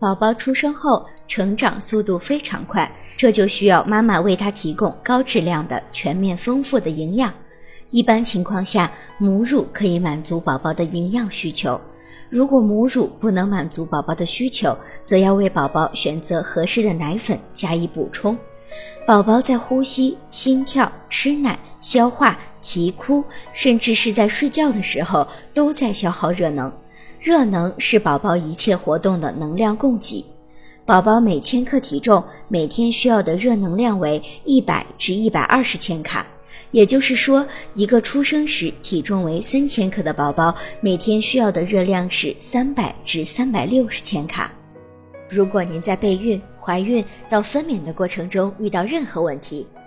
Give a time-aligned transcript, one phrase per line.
[0.00, 7.34] 宝宝出生后成长速度非常快，这就需要妈妈为他提供高质量的、全面丰富的营养。
[7.90, 11.80] 一般情况下，母乳可以满足宝宝的营养需求。
[12.30, 18.38] 如果母乳不能满足宝宝的需求，则要为宝宝选择合适的奶粉加以补充。
[19.04, 26.72] 宝宝在呼吸、心跳、吃奶、消化、啼哭，甚至是在睡觉的时候，都在消耗热能。
[27.20, 30.24] 热能是宝宝一切活动的能量供给。
[30.86, 36.26] 宝宝每千克体重每天需要的热能量为一百至一百二十千卡，
[36.70, 44.50] 也就是说，一个出生时体重为三千克的宝宝，每天需要的热量是三百至三百六十千卡。
[45.28, 49.66] 如果您在备孕、怀孕到分娩的过程中遇到任何问题，